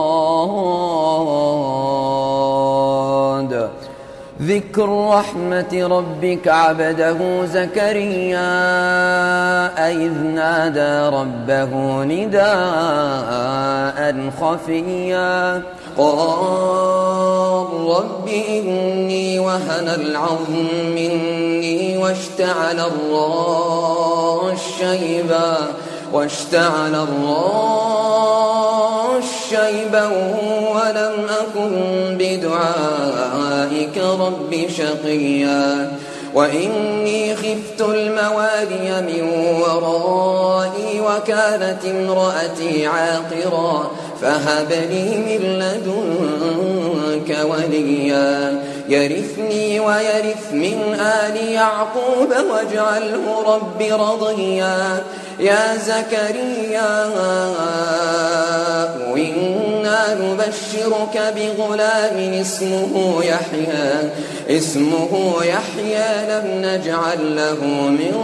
ذكر 4.42 4.90
رحمة 5.10 5.74
ربك 5.74 6.48
عبده 6.48 7.46
زكريا 7.46 8.50
إذ 9.92 10.14
نادى 10.24 11.16
ربه 11.18 11.72
نداء. 12.04 13.59
خفيا. 14.42 15.64
قال 15.98 17.68
رب 17.90 18.28
إني 18.50 19.40
وهن 19.40 19.88
العظم 19.88 20.68
مني 20.96 21.98
واشتعل 21.98 22.80
الراس 22.80 24.60
شيبا. 24.80 25.58
واشتعل 26.14 26.96
الراس 26.96 28.30
شيبا 29.50 30.06
ولم 30.76 31.28
أكن 31.30 31.72
بدعائك 32.20 33.98
رب 33.98 34.68
شقيا. 34.78 35.92
وإني 36.34 37.36
خفت 37.36 37.82
الموالي 37.82 39.02
من 39.02 39.30
ورائي 39.62 41.02
وكانت 41.02 41.86
امرأتي 41.86 42.88
عاقرا 42.88 43.92
فهب 44.22 44.72
لي 44.72 45.18
من 45.18 45.60
لدنك 45.60 47.38
وليا 47.44 48.64
يرثني 48.90 49.80
ويرث 49.80 50.54
من 50.54 50.98
آل 51.00 51.52
يعقوب 51.52 52.30
واجعله 52.52 53.44
رب 53.46 53.82
رضيا 53.82 55.04
يا 55.40 55.78
زكريا 55.78 57.10
نبشرك 60.22 61.34
بغلام 61.36 62.34
اسمه 62.42 63.24
يحيى. 63.24 64.10
اسمه 64.58 65.36
يحيى 65.44 66.10
لم 66.30 66.46
نجعل 66.66 67.36
له 67.36 67.64
من 67.90 68.16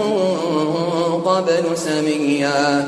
قبل 1.25 1.77
سميا. 1.77 2.87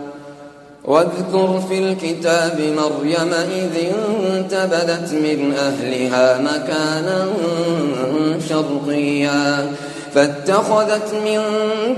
واذكر 0.85 1.63
في 1.69 1.79
الكتاب 1.79 2.59
مريم 2.59 3.33
إذ 3.33 3.93
انتبذت 4.33 5.13
من 5.13 5.53
أهلها 5.53 6.37
مكانا 6.37 7.27
شرقيا. 8.49 9.71
فاتخذت 10.15 11.13
من 11.13 11.39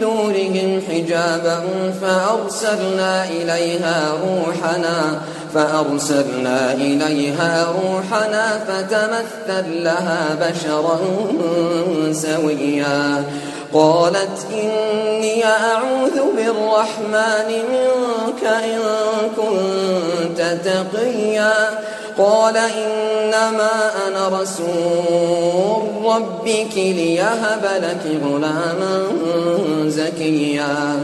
دورهم 0.01 0.81
حجابا 0.89 1.63
فأرسلنا 2.01 3.25
إليها 3.25 4.13
روحنا 4.23 5.21
فأرسلنا 5.53 6.73
إليها 6.73 7.67
روحنا 7.71 8.59
فتمثل 8.67 9.83
لها 9.83 10.37
بشرا 10.41 10.99
سويا. 12.11 13.23
قالت 13.73 14.45
إني 14.51 15.45
أعوذ 15.45 16.21
بالرحمن 16.35 17.49
منك 17.49 18.43
إن 18.43 18.79
كنت 19.37 20.57
تقيا. 20.65 21.79
قال 22.17 22.57
إنما 22.57 23.91
أنا 24.07 24.41
رسول 24.41 25.83
ربك 26.05 26.75
ليهب 26.75 27.65
لك 27.81 28.21
غلاما 28.25 29.07
زكيا. 29.87 31.03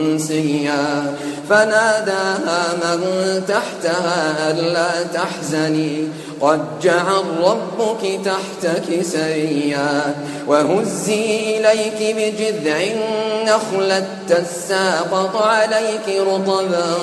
إنسيا 0.11 1.15
فناداها 1.49 2.73
من 2.83 2.99
تحتها 3.47 4.51
ألا 4.51 5.03
تحزني. 5.03 6.07
قد 6.41 6.61
جعل 6.83 7.23
ربك 7.43 8.19
تحتك 8.25 9.01
سريا. 9.01 10.15
وهزي 10.47 11.57
إليك 11.57 12.15
بجذع 12.17 12.77
النخلة 12.81 14.07
تساقط 14.29 15.35
عليك 15.35 16.21
رطبا 16.27 16.93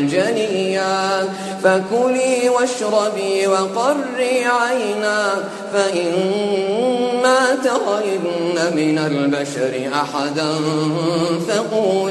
جنيا. 0.00 1.24
فكلي 1.64 2.48
واشربي 2.48 3.46
وقري 3.46 4.44
عينا. 4.44 5.34
فإما 5.72 7.40
ترين 7.64 8.26
من 8.76 8.98
البشر 8.98 9.90
أحدا 9.94 10.54
فقولي 11.48 12.07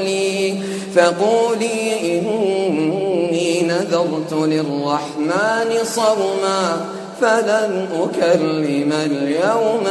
فقولي 0.94 2.18
إني 2.18 3.62
نذرت 3.62 4.32
للرحمن 4.32 5.70
صوما 5.84 6.86
فلن 7.20 7.88
أكلم 8.02 8.92
اليوم 8.92 9.84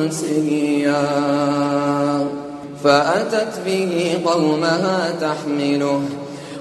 إنسيا. 0.00 1.06
فأتت 2.84 3.60
به 3.66 4.18
قومها 4.24 5.14
تحمله 5.20 6.02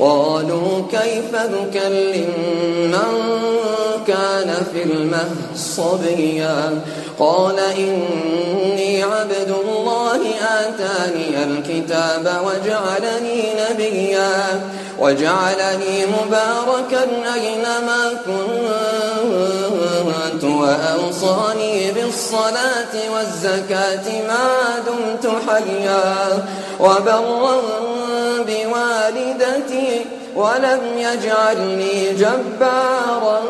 قالوا 0.00 0.82
كيف 0.90 1.34
نكلم 1.34 2.32
من 2.78 3.38
كان 4.06 4.66
في 4.72 4.82
المهد 4.82 5.36
صبيا؟ 5.56 6.80
قال 7.18 7.58
إني 7.58 9.02
عبد 9.02 9.54
الله 9.64 10.20
آتاني 10.60 11.44
الكتاب 11.44 12.42
وجعلني 12.46 13.42
نبيا. 13.70 14.60
وجعلني 14.98 16.06
مباركا 16.06 17.04
أينما 17.34 18.12
كنت. 18.26 18.87
وأوصاني 20.68 21.92
بالصلاة 21.92 22.94
والزكاة 23.14 24.22
ما 24.28 24.48
دمت 24.86 25.32
حيا 25.48 26.44
وبرا 26.80 27.60
بوالدتي 28.38 30.04
ولم 30.36 30.80
يجعلني 30.96 32.12
جبارا 32.14 33.40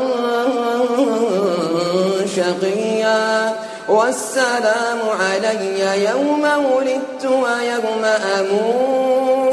شقيا 2.37 3.55
والسلام 3.89 4.99
علي 5.21 6.05
يوم 6.05 6.43
ولدت 6.43 7.25
ويوم 7.25 8.05
أموت. 8.39 9.48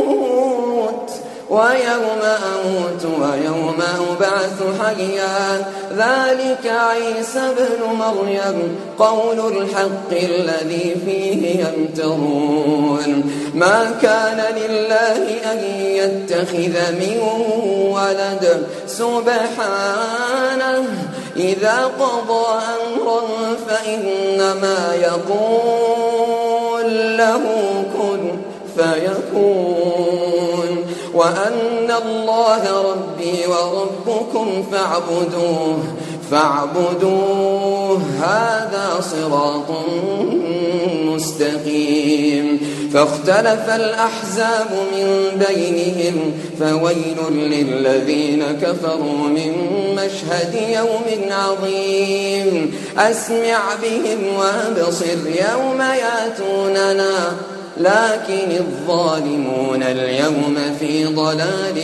ويوم 1.55 2.23
أموت 2.53 3.03
ويوم 3.21 3.79
أبعث 4.11 4.59
حيا. 4.81 5.43
ذلك 5.91 6.65
عيسى 6.67 7.45
بن 7.57 7.81
مريم 7.99 8.57
قول 8.99 9.39
الحق 9.57 10.11
الذي 10.11 10.87
فيه 11.05 11.41
يمترون. 11.65 13.09
ما 13.53 13.79
كان 14.01 14.39
لله 14.55 15.21
أن 15.51 15.59
يتخذ 15.79 16.75
من 16.91 17.17
ولد. 17.95 18.43
سبحانه 18.87 20.83
إذا 21.37 21.77
قضى 21.99 22.47
أمرا 22.77 23.21
فإنما 23.67 24.81
يقول 25.01 26.89
له 27.17 27.43
كن 27.97 28.21
فيكون. 28.77 30.24
وأن 31.15 31.91
الله 32.05 32.81
ربي 32.81 33.39
وربكم 33.47 34.63
فاعبدوه 34.71 35.77
فاعبدوه 36.31 38.01
هذا 38.21 39.01
صراط 39.01 39.69
مستقيم. 41.05 42.59
فاختلف 42.93 43.69
الأحزاب 43.69 44.71
من 44.71 45.07
بينهم 45.47 46.33
فويل 46.59 47.17
للذين 47.29 48.43
كفروا 48.61 49.27
من 49.27 49.53
مشهد 49.95 50.53
يوم 50.69 51.31
عظيم. 51.31 52.75
أسمع 52.97 53.59
بهم 53.81 54.21
وأبصر 54.39 55.27
يوم 55.27 55.81
يأتوننا. 55.81 57.15
لكن 57.77 58.51
الظالمون 58.51 59.83
اليوم 59.83 60.57
في 60.79 61.05
ضلال 61.05 61.81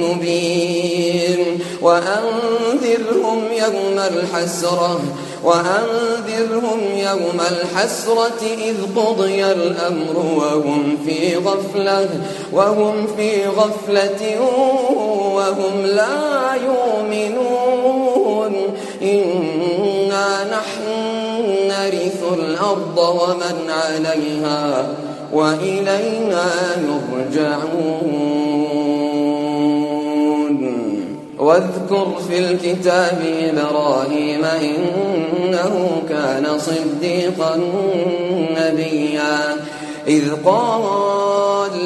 مبين. 0.00 1.60
وأنذرهم 1.82 3.42
يوم 3.52 3.98
الحسرة 3.98 5.00
وأنذرهم 5.44 6.80
يوم 6.96 7.40
الحسرة 7.50 8.42
إذ 8.42 8.76
قضي 8.96 9.44
الأمر 9.44 10.16
وهم 10.36 10.98
في 11.06 11.36
غفلة 11.36 12.08
وهم 12.52 13.06
في 13.16 13.46
غفلة 13.46 14.40
وهم 15.34 15.86
لا 15.86 16.54
يؤمنون. 16.64 18.54
إنا 19.02 20.44
نحن 20.44 20.86
نرث 21.68 22.22
الأرض 22.32 22.98
ومن 22.98 23.70
عليها 23.70 24.88
وإلينا 25.36 26.46
يرجعون. 26.88 28.16
واذكر 31.38 32.06
في 32.28 32.38
الكتاب 32.38 33.18
إبراهيم 33.40 34.44
إنه 34.44 36.02
كان 36.08 36.58
صديقا 36.58 37.60
نبيا. 38.60 39.56
إذ 40.06 40.24
قال 40.44 41.25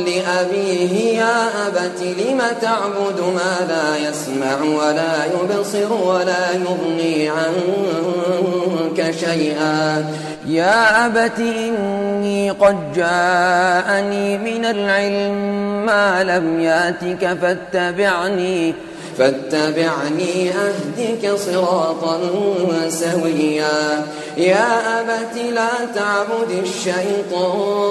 لأبيه 0.07 1.19
يا 1.19 1.67
أبت 1.67 2.01
لم 2.03 2.41
تعبد 2.61 3.21
ما 3.21 3.55
لا 3.69 3.97
يسمع 4.09 4.57
ولا 4.63 5.15
يبصر 5.25 5.93
ولا 5.93 6.45
يغني 6.53 7.29
عنك 7.29 8.99
شيئا؟ 9.21 10.05
يا 10.47 11.07
أبت 11.07 11.39
إني 11.39 12.51
قد 12.51 12.93
جاءني 12.93 14.39
من 14.39 14.65
العلم 14.65 15.35
ما 15.87 16.25
لم 16.25 16.61
يأتك 16.61 17.39
فاتبعني 17.43 18.75
فاتبعني 19.19 20.51
أهدك 20.51 21.35
صراطا 21.37 22.21
سويا. 22.89 24.07
يا 24.37 25.01
أبت 25.01 25.37
لا 25.55 25.71
تعبد 25.95 26.51
الشيطان. 26.63 27.91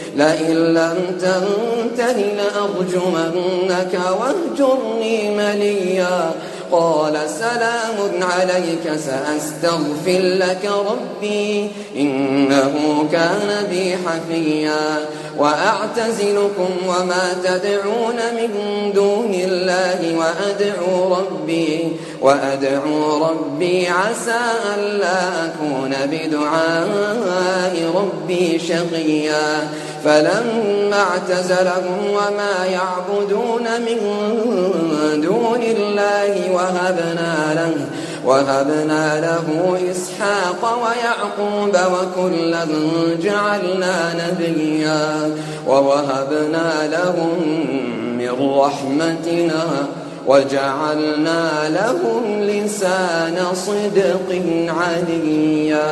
لئن 0.17 0.73
لم 0.73 0.97
تنته 1.21 2.17
لأرجمنك 2.37 3.99
واهجرني 4.19 5.35
مليا. 5.35 6.31
قال 6.71 7.19
سلام 7.29 8.23
عليك 8.23 8.95
سأستغفر 8.97 10.19
لك 10.21 10.71
ربي 10.91 11.71
إنه 11.95 13.05
كان 13.11 13.67
بي 13.69 13.97
حفيا 13.97 15.05
وأعتزلكم 15.37 16.69
وما 16.87 17.35
تدعون 17.43 18.15
من 18.15 18.51
دون 18.93 19.33
الله 19.33 20.17
وأدعو 20.17 21.15
ربي 21.15 21.91
وأدعو 22.21 23.25
ربي 23.25 23.87
عسى 23.87 24.39
ألا 24.75 25.45
أكون 25.45 25.95
بدعاء 26.11 27.91
ربي 27.95 28.59
شقيا 28.59 29.69
فلما 30.05 30.99
اعتزلهم 30.99 31.99
وما 32.09 32.65
يعبدون 32.65 33.63
من 33.63 33.97
دون 35.21 35.63
الله 35.63 36.51
وهبنا 36.61 37.53
له 37.53 37.73
وهبنا 38.25 39.19
له 39.19 39.77
إسحاق 39.91 40.61
ويعقوب 40.83 41.75
وكلا 41.93 42.65
جعلنا 43.23 43.95
نبيا. 44.21 45.05
ووهبنا 45.67 46.87
لهم 46.87 47.37
من 48.17 48.33
رحمتنا 48.59 49.65
وجعلنا 50.27 51.69
لهم 51.69 52.23
لسان 52.41 53.37
صدق 53.53 54.29
عليا. 54.67 55.91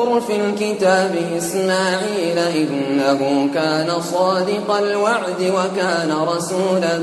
واذكر 0.00 0.20
في 0.20 0.36
الكتاب 0.36 1.14
إسماعيل 1.38 2.38
إنه 2.38 3.48
كان 3.54 4.00
صادق 4.00 4.70
الوعد 4.78 5.40
وكان 5.40 6.12
رسولا 6.36 7.00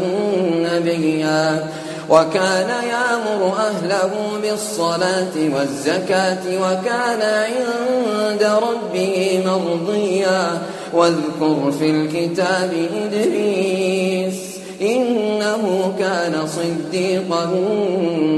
نبيا 0.56 1.68
وكان 2.10 2.70
يأمر 2.70 3.54
أهله 3.58 4.12
بالصلاة 4.42 5.36
والزكاة 5.56 6.44
وكان 6.48 7.22
عند 7.22 8.44
ربه 8.44 9.44
مرضيا 9.46 10.62
واذكر 10.94 11.72
في 11.80 11.89
الكتاب 11.89 12.74
إدريس 13.06 14.36
إنه 14.82 15.94
كان 16.00 16.48
صديقا 16.48 17.46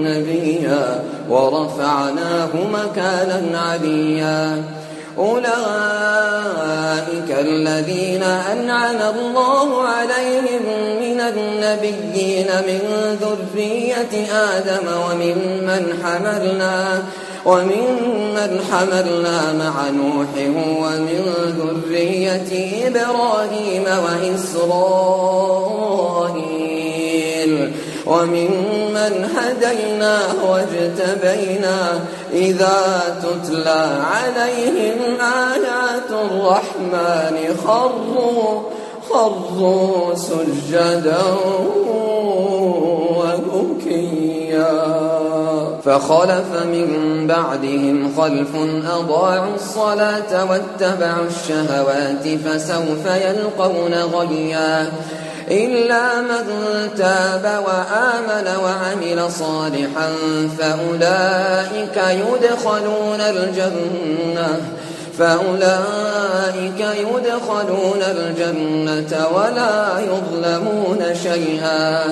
نبيا 0.03 1.03
ورفعناه 1.29 2.49
مكانا 2.73 3.59
عليا. 3.59 4.63
أولئك 5.17 5.49
الذين 7.39 8.23
أنعم 8.23 9.01
الله 9.15 9.83
عليهم 9.83 10.63
من 11.01 11.19
النبيين 11.21 12.47
من 12.67 12.81
ذرية 13.21 14.13
آدم 14.33 14.85
وممن 15.05 15.83
حملنا 16.03 16.77
وممن 17.45 18.51
حملنا 18.71 19.37
مع 19.53 19.75
نوح 19.89 20.31
ومن 20.81 21.23
ذرية 21.59 22.51
إبراهيم 22.87 23.85
وإسرائيل. 24.05 25.09
وممن 28.09 29.13
هدينا 29.35 30.15
واجتبينا 30.47 31.79
إذا 32.33 32.79
تتلى 33.23 33.83
عليهم 34.13 34.99
آيات 35.21 36.11
الرحمن 36.11 37.37
خروا 37.67 38.61
خروا 39.09 40.15
سجدا 40.15 41.23
وبكيا. 43.17 44.73
فخلف 45.85 46.49
من 46.65 46.89
بعدهم 47.27 47.97
خلف 48.17 48.53
أضاعوا 48.95 49.55
الصلاة 49.55 50.31
واتبعوا 50.49 51.25
الشهوات 51.27 52.25
فسوف 52.45 53.05
يلقون 53.05 53.93
غيا. 53.93 54.91
إلا 55.51 56.21
من 56.21 56.45
تاب 56.97 57.63
وآمن 57.65 58.47
وعمل 58.63 59.31
صالحا 59.31 60.09
فأولئك 60.57 61.97
يدخلون 61.97 63.21
الجنة. 63.21 64.78
فأولئك 65.19 66.79
يدخلون 66.79 68.01
الجنة 68.01 69.27
ولا 69.35 69.99
يظلمون 69.99 71.15
شيئا. 71.23 72.03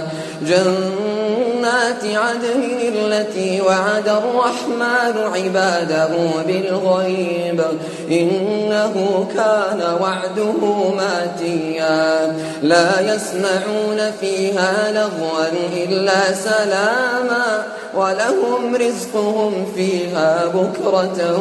جنات 0.42 2.04
عدن 2.04 2.64
التي 2.82 3.62
وعد 3.62 4.08
الرحمن 4.08 5.16
عباده 5.36 6.10
بالغيب. 6.48 7.64
إنه 8.12 9.28
كان 9.36 9.82
وعده 10.02 10.62
ماتيا. 10.98 12.36
لا 12.62 13.16
يسمعون 13.16 14.12
فيها 14.22 14.92
لغوا 14.92 15.46
إلا 15.74 16.34
سلاما. 16.34 17.64
ولهم 17.96 18.76
رزقهم 18.76 19.66
فيها 19.76 20.46
بكرة 20.54 21.40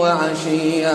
وعشيا. 0.00 0.93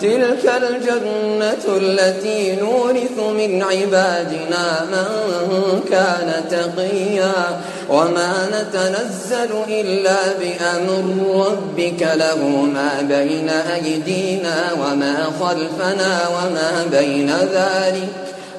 تلك 0.00 0.52
الجنة 0.62 1.76
التي 1.76 2.56
نورث 2.56 3.18
من 3.18 3.62
عبادنا 3.62 4.86
من 4.90 5.80
كان 5.90 6.44
تقيا 6.50 7.60
وما 7.88 8.32
نتنزل 8.52 9.50
إلا 9.68 10.16
بأمر 10.40 11.46
ربك 11.46 12.08
له 12.14 12.38
ما 12.74 12.90
بين 13.08 13.48
أيدينا 13.48 14.72
وما 14.72 15.16
خلفنا 15.40 16.28
وما 16.28 16.86
بين 16.90 17.30
ذلك 17.30 18.08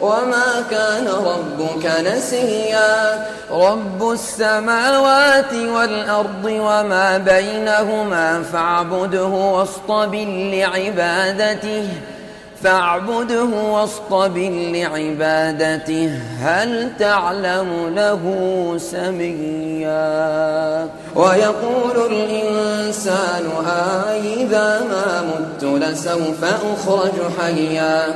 وما 0.02 0.64
كان 0.72 1.08
ربك 1.08 1.92
نسيا. 2.06 3.26
رب 3.52 4.12
السماوات 4.12 5.54
والأرض 5.54 6.46
وما 6.46 7.18
بينهما 7.18 8.44
فاعبده 8.54 9.26
واصطبر 9.26 10.26
لعبادته. 10.28 11.90
فاعبده 12.64 13.44
واصطبر 13.44 14.50
لعبادته. 14.74 16.20
هل 16.42 16.92
تعلم 17.00 17.94
له 17.96 18.24
سميا؟ 18.78 19.98
ويقول 21.16 22.14
الإنسان 22.14 23.46
أإذا 24.10 24.82
ما 24.90 25.22
مت 25.22 25.64
لسوف 25.64 26.44
أخرج 26.44 27.14
حيا. 27.40 28.16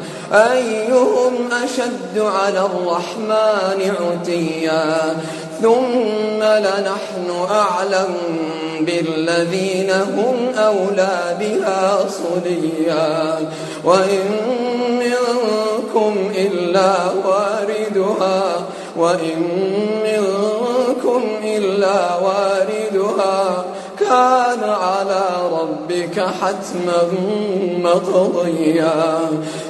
أيهم 0.33 1.33
أشد 1.63 2.19
على 2.19 2.59
الرحمن 2.59 3.95
عتيا 4.01 5.17
ثم 5.61 6.43
لنحن 6.43 7.45
أعلم 7.49 8.15
بالذين 8.81 9.91
هم 9.91 10.35
أولى 10.57 11.37
بها 11.39 12.05
صليا 12.07 13.39
وإن 13.83 14.25
منكم 14.99 16.15
إلا 16.35 16.93
واردها 17.25 18.43
وإن 18.97 19.43
منكم 20.03 21.21
إلا 21.43 22.15
واردها 22.15 23.65
كان 24.11 24.63
على 24.69 25.23
ربك 25.51 26.19
حتما 26.19 27.01
مقضيا 27.77 29.19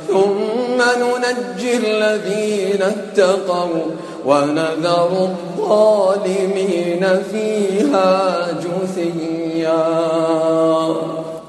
ثم 0.07 0.79
ننجي 0.99 1.77
الذين 1.77 2.81
اتقوا 2.81 3.83
ونذر 4.25 5.29
الظالمين 5.29 7.03
فيها 7.31 8.47
جثيا. 8.51 9.87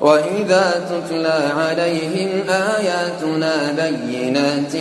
وإذا 0.00 0.84
تتلى 0.90 1.40
عليهم 1.56 2.30
آياتنا 2.50 3.54
بينات 3.72 4.72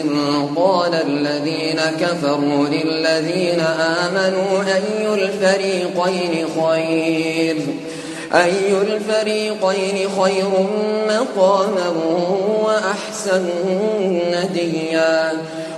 قال 0.56 0.94
الذين 0.96 1.80
كفروا 2.00 2.68
للذين 2.68 3.60
آمنوا 3.80 4.64
أي 4.64 5.14
الفريقين 5.14 6.48
خير؟ 6.62 7.58
أي 8.36 8.82
الفريقين 8.82 10.10
خير 10.22 10.50
مقاما 11.08 11.94
وأحسن 12.64 13.50
نديا 14.32 15.32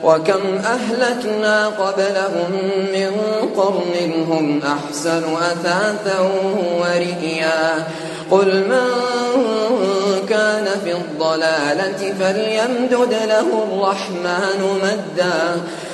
وكم 0.03 0.41
أهلكنا 0.57 1.67
قبلهم 1.67 2.51
من 2.93 3.11
قرن 3.55 4.23
هم 4.29 4.61
أحسن 4.63 5.23
أثاثا 5.35 6.31
ورئيا 6.79 7.87
قل 8.31 8.67
من 8.67 8.89
كان 10.29 10.65
في 10.83 10.91
الضلالة 10.91 12.13
فليمدد 12.19 13.13
له 13.27 13.63
الرحمن 13.63 14.79
مدا 14.83 15.61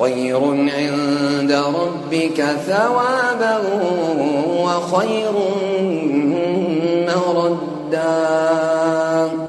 خير 0.00 0.40
عند 0.76 1.52
ربك 1.52 2.44
ثوابا 2.66 3.58
وخير 4.48 5.32
مردا. 7.08 7.66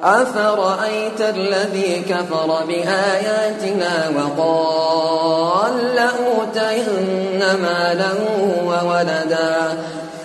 أفرأيت 0.03 1.21
الذي 1.21 2.03
كفر 2.09 2.49
بآياتنا 2.67 4.11
وقال 4.17 5.73
لأوتين 5.95 7.39
مالا 7.39 8.13
وولدا؟ 8.65 9.77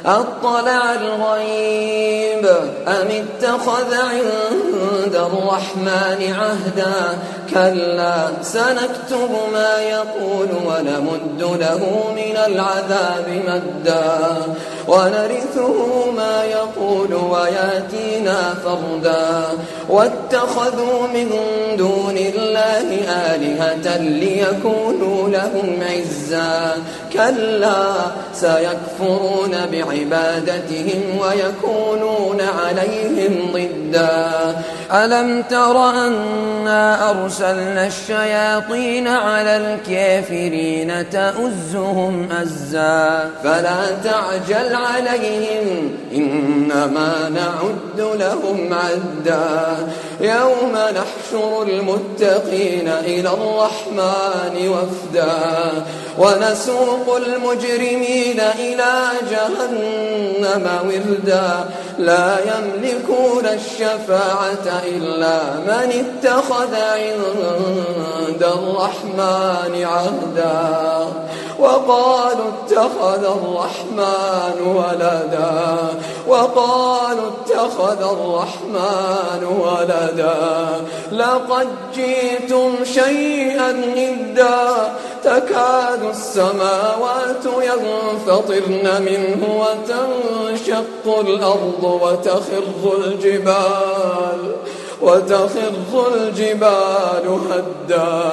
أطلع 0.07 0.95
الغيب 0.95 2.47
أم 2.89 3.09
اتخذ 3.11 3.95
عند 3.95 5.15
الرحمن 5.15 6.35
عهدا؟ 6.39 7.19
كلا 7.51 8.29
سنكتب 8.43 9.31
ما 9.53 9.79
يقول 9.79 10.49
ونمد 10.67 11.43
له 11.61 12.13
من 12.17 12.37
العذاب 12.37 13.43
مدا. 13.47 14.37
ونرثه 14.89 16.11
ما 16.17 16.45
يقول 16.45 17.15
وياتينا 17.15 18.55
فردا. 18.65 19.45
واتخذوا 19.89 21.07
من 21.15 21.31
دون 21.79 22.17
الله 22.17 22.89
آلهة 23.35 23.97
ليكونوا 23.99 25.29
لهم 25.29 25.81
عزا. 25.83 26.75
كلا 27.13 27.93
سيكفرون 28.35 29.57
بعبادتهم 29.73 31.03
ويكونون 31.21 32.41
عليهم 32.41 33.53
ضدا. 33.53 34.57
ألم 34.93 35.43
تر 35.43 35.91
أنا 35.91 37.11
أرسلنا 37.11 37.87
الشياطين 37.87 39.09
على 39.09 39.57
الكافرين 39.57 41.11
تؤزهم 41.11 42.29
أزا؟ 42.33 43.31
فلا 43.45 43.81
تعجل 44.05 44.72
عليهم. 44.75 45.97
إنما 46.15 47.29
نعد 47.29 48.01
لهم 48.21 48.75
عدا. 48.75 49.77
يوم 50.21 50.73
نحشر 50.73 51.63
المتقين 51.63 52.89
إلى 52.89 53.29
الرحمن 53.29 54.69
وفدا. 54.69 55.85
ونسوق 56.19 57.17
المجرمين 57.17 58.41
إلى 58.41 58.93
جهنم 59.31 60.69
وردا. 60.87 61.71
لا 61.99 62.37
يملكون 62.39 63.47
الشفاعة 63.47 64.83
إلا 64.87 65.41
من 65.67 66.05
اتخذ 66.25 66.75
عند 66.75 68.43
الرحمن 68.43 69.85
عهدا. 69.85 71.09
وقالوا 71.59 72.51
اتخذ 72.67 73.25
الرحمن 73.25 74.62
ولدا 74.67 75.77
وقالوا 76.29 77.31
اتخذ 77.31 78.03
الرحمن 78.03 79.45
ولدا. 79.45 80.85
لقد 81.13 81.69
جئتم 81.95 82.85
شيئا 82.85 83.71
إدا 83.97 84.93
تكاد 85.25 86.03
السماوات 86.11 87.45
ينفطرن 87.45 89.03
منه 89.03 89.43
وتنشق 89.63 91.21
الأرض 91.21 91.85
وتخر 92.03 92.97
الجبال 93.05 94.41
وتخر 95.03 96.07
الجبال 96.15 97.41
هدا. 97.51 98.33